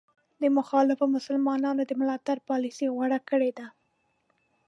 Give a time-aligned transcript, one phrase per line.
[0.41, 3.67] د مخالفو مسلمانانو د ملاتړ پالیسي غوره کړې ده.